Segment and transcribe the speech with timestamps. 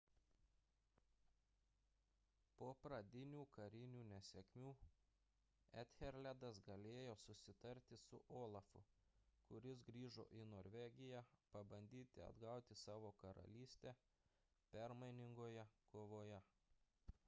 [2.59, 4.71] po pradinių karinių nesėkmių
[5.81, 8.83] ethelredas galėjo susitarti su olafu
[9.51, 11.21] kuris grįžo į norvegiją
[11.57, 13.95] pabandyti atgauti savo karalystę
[14.77, 16.41] permainingoje kovoje